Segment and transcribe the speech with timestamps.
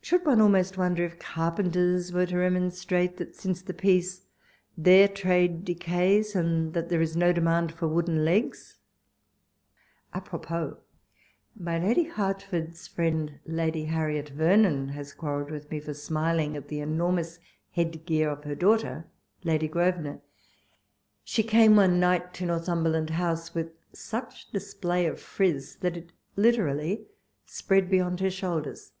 [0.00, 4.24] Should one almost wonder if carpenters were to remon strate, that since the peace
[4.78, 8.78] their trade decays, and that there is no demand for wooden legs
[10.14, 10.78] ^ Apropos
[11.54, 13.38] my Lady Hertford's friend.
[13.44, 17.38] Lady Harriot Vernon, has quarrelled with me for smiling at the enormous
[17.72, 19.04] head gear of her daughter.
[19.42, 20.22] Lady Grosvenor.
[21.24, 27.04] She came one night to Northumberland House with such display of friz, that it literally
[27.44, 28.92] spread beyond her shoul ders.